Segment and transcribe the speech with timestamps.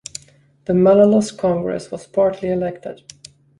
[0.65, 3.03] The Malolos Congress was partly elected.